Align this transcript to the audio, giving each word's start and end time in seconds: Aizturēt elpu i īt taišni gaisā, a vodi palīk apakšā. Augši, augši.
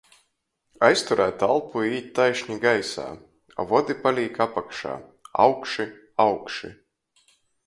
Aizturēt 0.85 1.43
elpu 1.47 1.83
i 1.87 1.91
īt 1.97 2.07
taišni 2.19 2.57
gaisā, 2.63 3.05
a 3.57 3.67
vodi 3.73 3.97
palīk 4.07 4.41
apakšā. 4.47 4.95
Augši, 5.45 5.87
augši. 6.27 6.73